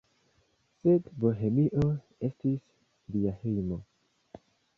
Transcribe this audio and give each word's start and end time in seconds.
Sed 0.79 1.11
Bohemio 1.25 1.89
estis 2.29 2.65
lia 3.17 3.37
hejmo. 3.45 3.79